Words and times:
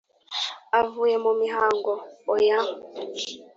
avuye 0.79 1.15
mu 1.25 1.31
mihango 1.41 1.93
oya 2.33 2.59